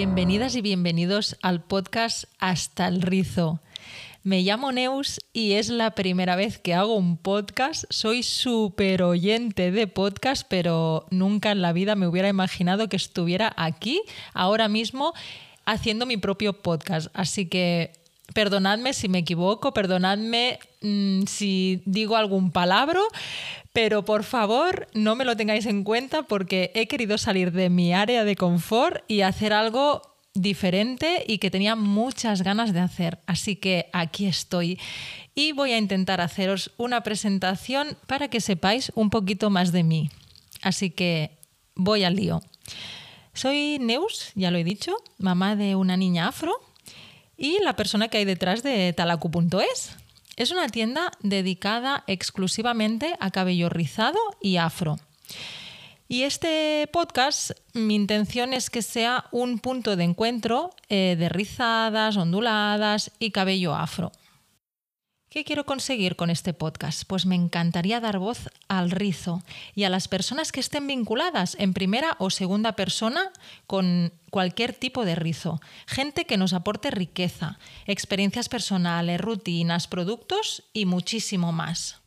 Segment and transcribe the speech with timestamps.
[0.00, 3.60] Bienvenidas y bienvenidos al podcast Hasta el Rizo.
[4.22, 7.84] Me llamo Neus y es la primera vez que hago un podcast.
[7.90, 13.52] Soy súper oyente de podcast, pero nunca en la vida me hubiera imaginado que estuviera
[13.58, 14.00] aquí
[14.32, 15.12] ahora mismo
[15.66, 17.08] haciendo mi propio podcast.
[17.12, 17.92] Así que
[18.34, 23.00] perdonadme si me equivoco, perdonadme mm, si digo algún palabra,
[23.72, 27.92] pero por favor no me lo tengáis en cuenta porque he querido salir de mi
[27.92, 30.02] área de confort y hacer algo
[30.34, 33.18] diferente y que tenía muchas ganas de hacer.
[33.26, 34.78] Así que aquí estoy
[35.34, 40.10] y voy a intentar haceros una presentación para que sepáis un poquito más de mí.
[40.62, 41.38] Así que
[41.74, 42.42] voy al lío.
[43.32, 46.69] Soy Neus, ya lo he dicho, mamá de una niña afro
[47.40, 49.96] y la persona que hay detrás de talaku.es.
[50.36, 54.98] Es una tienda dedicada exclusivamente a cabello rizado y afro.
[56.06, 62.18] Y este podcast, mi intención es que sea un punto de encuentro eh, de rizadas,
[62.18, 64.12] onduladas y cabello afro.
[65.30, 67.04] ¿Qué quiero conseguir con este podcast?
[67.06, 69.44] Pues me encantaría dar voz al rizo
[69.76, 73.30] y a las personas que estén vinculadas en primera o segunda persona
[73.68, 75.60] con cualquier tipo de rizo.
[75.86, 81.99] Gente que nos aporte riqueza, experiencias personales, rutinas, productos y muchísimo más.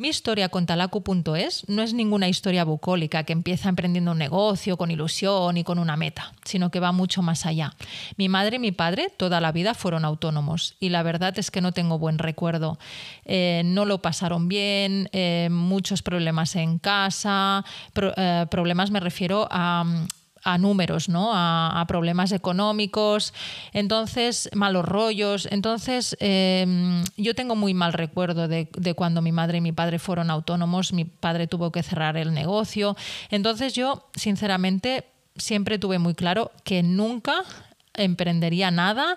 [0.00, 4.90] Mi historia con talaku.es no es ninguna historia bucólica que empieza emprendiendo un negocio con
[4.90, 7.74] ilusión y con una meta, sino que va mucho más allá.
[8.16, 11.60] Mi madre y mi padre toda la vida fueron autónomos y la verdad es que
[11.60, 12.78] no tengo buen recuerdo.
[13.26, 19.84] Eh, no lo pasaron bien, eh, muchos problemas en casa, eh, problemas me refiero a
[20.42, 21.30] a números, ¿no?
[21.34, 23.34] A, problemas económicos,
[23.72, 25.48] entonces malos rollos.
[25.50, 30.30] Entonces em, yo tengo muy mal recuerdo de, cuando mi madre y mi padre fueron
[30.30, 32.96] autónomos, mi padre tuvo que cerrar el negocio.
[33.30, 35.04] Entonces yo, sinceramente,
[35.36, 37.42] siempre tuve muy claro que nunca
[37.94, 39.16] emprendería nada,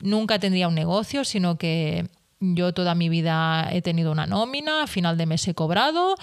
[0.00, 2.08] nunca tendría un negocio, sino que
[2.40, 6.16] yo toda mi vida he tenido una nómina, a final de mes he cobrado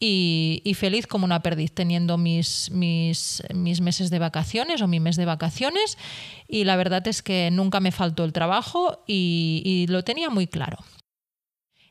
[0.00, 5.16] y, feliz como una perdiz teniendo mis, mis, mis, meses de vacaciones o mi mes
[5.16, 5.96] de vacaciones
[6.48, 10.46] y la verdad es que nunca me faltó el trabajo y, y lo tenía muy
[10.46, 10.78] claro.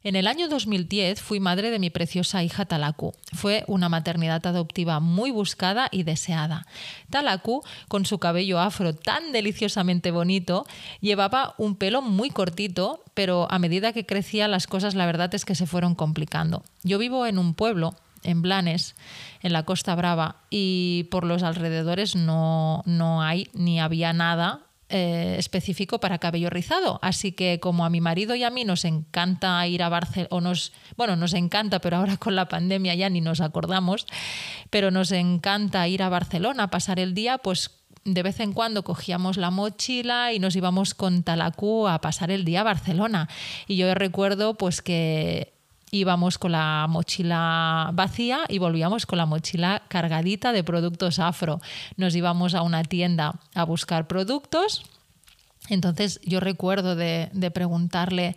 [0.06, 3.14] En el año 2010 fui madre de mi preciosa hija Talaku.
[3.32, 6.68] Fue una maternidad adoptiva muy buscada y deseada.
[7.10, 10.66] Talaku, con su cabello afro tan deliciosamente bonito,
[11.00, 15.46] llevaba un pelo muy cortito, pero a medida que crecía las cosas la verdad es
[15.46, 16.64] que se fueron complicando.
[16.84, 18.96] Yo vivo en un pueblo en Blanes,
[19.42, 24.64] en la Costa Brava, y por los alrededores no, no hay ni había nada
[24.96, 27.00] eh, específico para cabello rizado.
[27.02, 30.72] Así que como a mi marido y a mí nos encanta ir a Barcelona, nos,
[30.96, 34.06] bueno, nos encanta, pero ahora con la pandemia ya ni nos acordamos,
[34.70, 37.72] pero nos encanta ir a Barcelona, pasar el día, pues
[38.06, 42.46] de vez en cuando cogíamos la mochila y nos íbamos con Talacú a pasar el
[42.46, 43.30] día a Barcelona.
[43.68, 45.53] Y yo recuerdo pues que
[45.94, 51.62] íbamos con la mochila vacía y volvíamos con la mochila cargadita de productos afro.
[51.98, 54.84] Nos íbamos a una tienda a buscar productos.
[55.70, 58.36] Entonces yo recuerdo de, preguntarle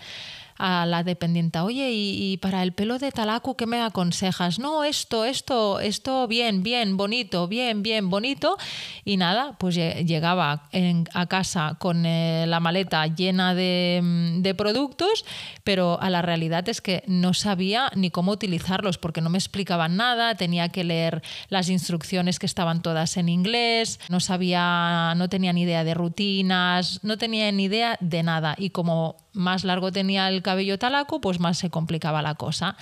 [0.59, 4.59] a la dependiente, oye, ¿y, para el pelo de talaco qué me aconsejas?
[4.59, 8.57] No, esto, esto, esto, bien, bien, bonito, bien, bien, bonito.
[9.05, 10.69] Y nada, pues llegaba
[11.15, 14.01] a casa con eh, la maleta llena de,
[14.39, 15.25] de, productos,
[15.65, 19.97] pero a la realidad es que no sabía ni cómo utilizarlos porque no me explicaban
[19.97, 25.53] nada, tenía que leer las instrucciones que estaban todas en inglés, no sabía, no tenía
[25.53, 28.55] ni idea de rutinas, no tenía ni idea de nada.
[28.59, 32.77] Y como más largo tenía el cabello talaco, pues más se complicaba la cosa.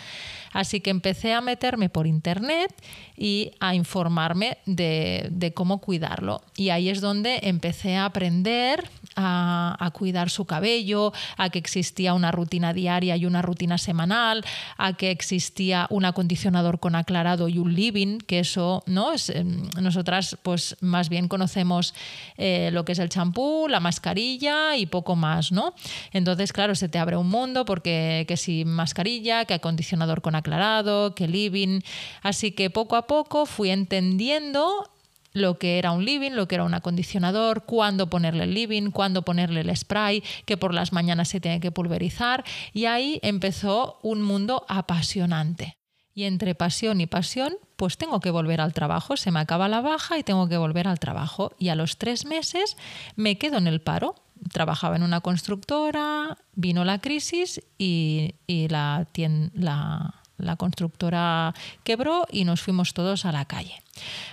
[0.52, 2.72] Así que empecé a meterme por internet
[3.16, 6.42] y a informarme de, cómo cuidarlo.
[6.56, 12.32] Y ahí es donde empecé a aprender a, cuidar su cabello, a que existía una
[12.32, 14.44] rutina diaria y una rutina semanal,
[14.76, 19.12] a que existía un acondicionador con aclarado y un living, que eso, ¿no?
[19.12, 21.94] Es, em, nosotras pues más bien conocemos
[22.36, 25.74] eh, lo que es el champú, la mascarilla y poco más, ¿no?
[26.12, 31.14] Entonces, claro, se te abre un mundo porque que si mascarilla, que acondicionador con aclarado,
[31.14, 31.80] que living.
[32.22, 34.90] Así que poco a poco fui entendiendo
[35.34, 39.22] lo que era un living, lo que era un acondicionador, cuándo ponerle el living, cuándo
[39.22, 42.44] ponerle el spray, que por las mañanas se tiene que pulverizar.
[42.72, 45.76] Y ahí empezó un mundo apasionante.
[46.14, 49.16] Y entre pasión y pasión, pues tengo que volver al trabajo.
[49.16, 51.52] Se me acaba la baja y tengo que volver al trabajo.
[51.58, 52.76] Y a los tres meses
[53.16, 54.14] me quedo en el paro.
[54.52, 59.08] Trabajaba en una constructora, vino la crisis y, la,
[59.54, 63.82] la, la constructora quebró y nos fuimos todos a la calle.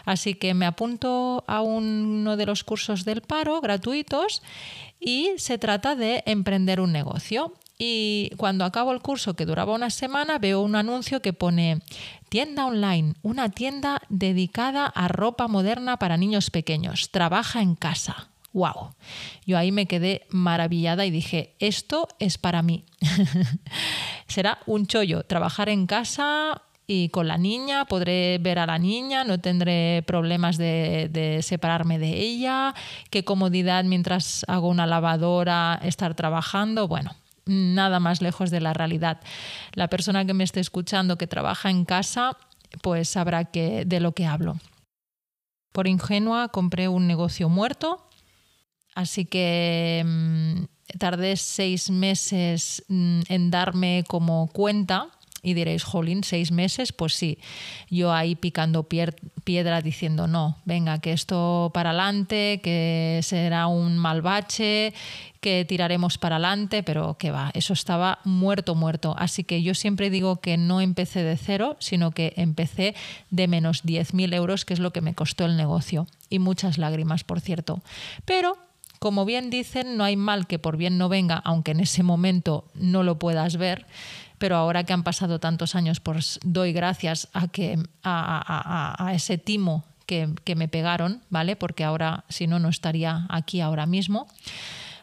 [0.06, 4.42] Así que me apunto a uno de los cursos del paro gratuitos
[5.00, 7.54] y se trata de emprender un negocio.
[7.78, 11.82] Y cuando acabo el curso, que duraba una semana, veo un anuncio que pone
[12.30, 17.10] tienda online, una tienda dedicada a ropa moderna para niños pequeños.
[17.10, 18.31] Trabaja en casa.
[18.54, 18.96] ¡Wow!
[19.46, 22.86] Yo ahí me quedé maravillada y dije, esto es para mí.
[24.28, 26.62] Será un chollo trabajar en casa
[26.94, 32.20] y con la niña, podré ver a la niña, no tendré problemas de, separarme de
[32.20, 32.76] ella,
[33.10, 37.16] qué comodidad mientras hago una lavadora, estar trabajando, bueno,
[37.46, 39.22] nada más lejos de la realidad.
[39.74, 42.36] La persona que me esté escuchando que trabaja en casa,
[42.82, 44.58] pues sabrá que, de lo que hablo.
[45.72, 48.10] Por ingenua compré un negocio muerto
[48.94, 50.64] Así que mm,
[50.98, 55.10] tardé seis meses mm, en darme como cuenta.
[55.44, 57.40] Y diréis, jolín, seis meses, pues sí,
[57.90, 64.22] yo ahí picando piedra diciendo, no, venga, que esto para adelante, que será un mal
[64.22, 64.94] bache,
[65.40, 69.16] que tiraremos para adelante, pero que va, eso estaba muerto, muerto.
[69.18, 72.94] Así que yo siempre digo que no empecé de cero, sino que empecé
[73.32, 76.06] de menos 10.000 euros, que es lo que me costó el negocio.
[76.30, 77.82] Y muchas lágrimas, por cierto.
[78.26, 78.60] Pero
[79.02, 82.66] como bien dicen, no hay mal que por bien no venga, aunque en ese momento
[82.76, 83.88] no lo puedas ver,
[84.38, 89.86] pero ahora que han pasado tantos años, pues doy gracias a, que, a, ese timo
[90.06, 91.56] que, que, me pegaron, ¿vale?
[91.56, 94.28] Porque ahora, si no, no estaría aquí ahora mismo.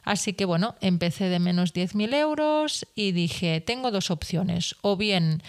[0.04, 5.42] Así que bueno, empecé de menos 10.000 euros y dije, tengo dos opciones, o bien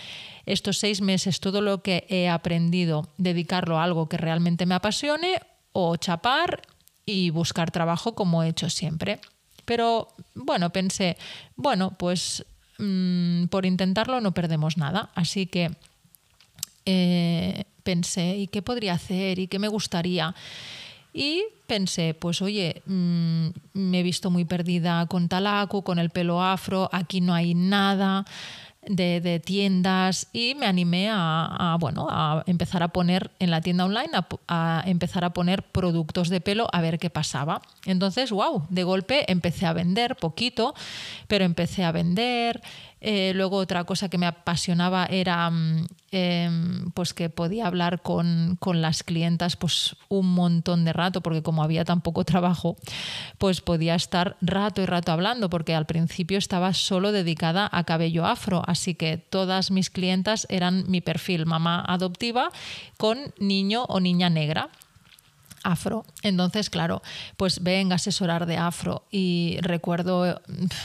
[0.48, 5.40] estos seis meses, todo lo que he aprendido, dedicarlo a algo que realmente me apasione,
[5.72, 6.64] o chapar
[7.10, 9.20] y buscar trabajo como he hecho siempre.
[9.66, 11.18] Pero bueno, pensé,
[11.56, 12.46] bueno, pues
[12.78, 15.10] mm, por intentarlo no perdemos nada.
[15.16, 15.72] Así que
[16.86, 19.40] eh, pensé, ¿y qué podría hacer?
[19.40, 20.36] ¿Y qué me gustaría?
[21.14, 26.42] Y pensé, pues oye, mm, me he visto muy perdida con Talaku, con el pelo
[26.44, 28.26] afro, aquí no hay nada
[28.82, 34.10] de, tiendas y me animé a, bueno, a empezar a poner en la tienda online,
[34.48, 37.62] a, empezar a poner productos de pelo a ver qué pasaba.
[37.86, 40.74] Entonces, wow, de golpe empecé a vender poquito,
[41.28, 42.62] pero empecé a vender.
[43.02, 48.58] Eh, luego otra cosa que me apasionaba era mm, em, pues que podía hablar con,
[48.60, 52.76] con, las clientas pues un montón de rato, porque como había tan poco trabajo,
[53.38, 58.26] pues podía estar rato y rato hablando, porque al principio estaba solo dedicada a cabello
[58.26, 62.50] afro, así que todas mis clientas eran mi perfil mamá adoptiva
[62.98, 64.70] con niño o niña negra
[65.64, 66.06] afro.
[66.24, 67.02] Entonces, claro,
[67.38, 70.42] pues venga a asesorar de afro y recuerdo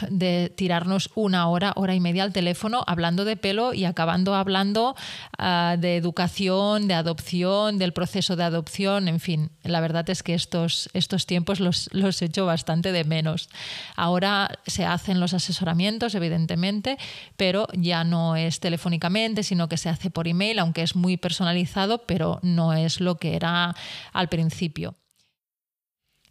[0.08, 4.94] de tirarnos una hora, hora y media al teléfono hablando de pelo y acabando hablando
[5.38, 10.34] uh, de educación, de adopción, del proceso de adopción, en fin, la verdad es que
[10.34, 13.48] estos, estos tiempos los, los echo bastante de menos.
[13.96, 16.98] Ahora se hacen los asesoramientos, evidentemente,
[17.36, 21.98] pero ya no es telefónicamente, sino que se hace por email, aunque es muy personalizado,
[21.98, 23.74] pero no es lo que era
[24.12, 24.63] al principio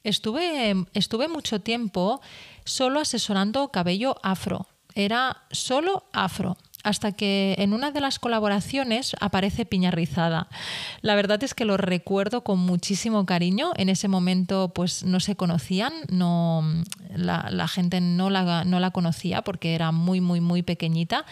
[0.03, 2.21] Estuve, estuve mucho tiempo
[2.65, 4.67] solo asesorando cabello afro.
[4.95, 10.47] Era solo afro hasta que en una de las colaboraciones aparece Piña Rizada.
[11.01, 13.71] La verdad es que lo recuerdo con muchísimo cariño.
[13.77, 16.63] En ese momento pues no se conocían, no,
[17.15, 21.25] la, gente no la, no la conocía porque era muy, muy, muy pequeñita.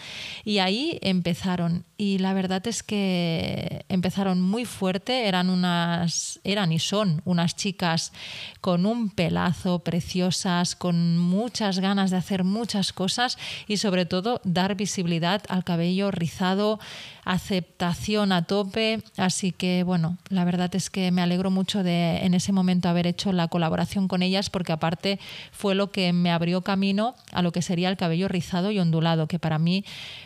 [0.44, 1.84] Y ahí empezaron.
[1.98, 5.28] Y la verdad es que empezaron muy fuerte.
[5.28, 8.12] Eran unas, eran y son unas chicas
[8.60, 14.74] con un pelazo, preciosas, con muchas ganas de hacer muchas cosas y sobre todo dar
[14.76, 16.80] visibilidad al cabello rizado,
[17.24, 19.02] aceptación a tope.
[19.16, 23.06] Así que bueno, la verdad es que me alegro mucho de en ese momento haber
[23.06, 25.18] hecho la colaboración con ellas porque aparte
[25.52, 29.26] fue lo que me abrió camino a lo que sería el cabello rizado y ondulado,
[29.26, 29.84] que para mí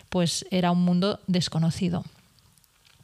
[0.08, 2.04] pues era un mundo desconocido.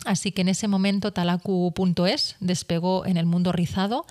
[0.05, 4.07] Así que en ese momento talaku.es despegó en el mundo rizado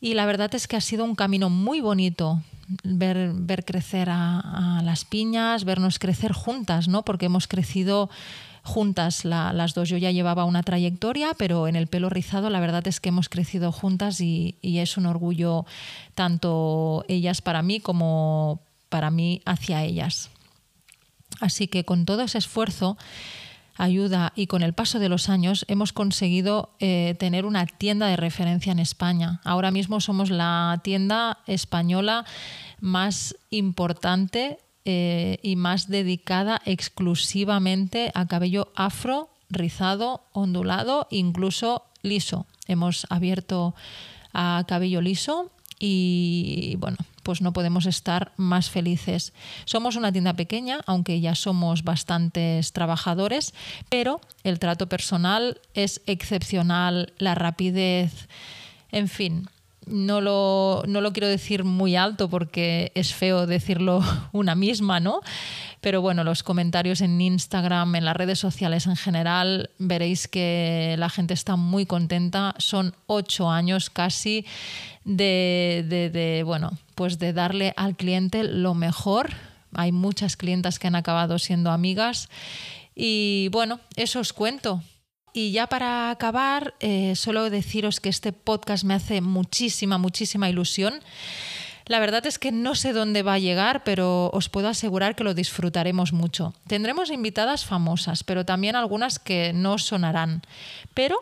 [0.00, 2.42] y la verdad es que ha sido un camino muy bonito,
[2.82, 7.04] ver, ver crecer a, las piñas, vernos crecer juntas, ¿no?
[7.04, 8.10] Porque hemos crecido
[8.62, 9.88] juntas las dos.
[9.88, 13.28] Yo ya llevaba una trayectoria, pero en el pelo rizado la verdad es que hemos
[13.28, 15.66] crecido juntas y, y es un orgullo
[16.14, 20.30] tanto ellas para mí como para mí hacia ellas.
[21.40, 22.96] Así que con todo ese esfuerzo,
[23.76, 28.16] ayuda y con el paso de los años hemos conseguido eh, tener una tienda de
[28.16, 29.40] referencia en España.
[29.44, 32.24] Ahora mismo somos la tienda española
[32.80, 42.46] más importante eh, y más dedicada exclusivamente a cabello afro, rizado, ondulado, incluso liso.
[42.66, 43.74] Hemos abierto
[44.32, 49.32] a cabello liso y bueno, pues no podemos estar más felices.
[49.64, 53.52] Somos una tienda pequeña, aunque ya somos bastantes trabajadores,
[53.88, 58.28] pero el trato personal es excepcional, la rapidez,
[58.92, 59.48] en fin.
[59.86, 64.02] No lo, no lo quiero decir muy alto porque es feo decirlo
[64.32, 65.20] una misma, ¿no?
[65.82, 71.10] Pero bueno, los comentarios en Instagram, en las redes sociales en general, veréis que la
[71.10, 72.54] gente está muy contenta.
[72.56, 74.46] Son ocho años casi
[75.04, 79.30] de, bueno, pues de darle al cliente lo mejor.
[79.74, 82.28] Hay muchas clientas que han acabado siendo amigas.
[82.94, 84.82] Y bueno, eso os cuento.
[85.32, 91.00] Y ya para acabar, eh, solo deciros que este podcast me hace muchísima, muchísima ilusión.
[91.86, 95.24] La verdad es que no sé dónde va a llegar, pero os puedo asegurar que
[95.24, 96.54] lo disfrutaremos mucho.
[96.66, 100.42] Tendremos invitadas famosas, pero también algunas que no sonarán.
[100.94, 101.18] Pero,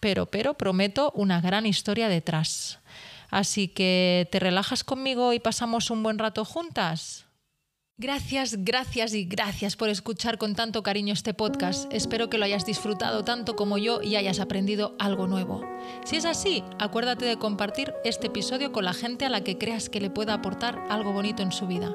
[0.00, 2.79] pero, pero prometo una gran historia detrás.
[3.30, 7.26] Así que, ¿te relajas conmigo y pasamos un buen rato juntas?
[8.00, 11.92] Gracias, gracias y gracias por escuchar con tanto cariño este podcast.
[11.92, 15.62] Espero que lo hayas disfrutado tanto como yo y hayas aprendido algo nuevo.
[16.06, 19.90] Si es así, acuérdate de compartir este episodio con la gente a la que creas
[19.90, 21.94] que le pueda aportar algo bonito en su vida.